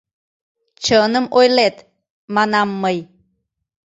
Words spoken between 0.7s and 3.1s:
—Чыным ойлет,— манам мый.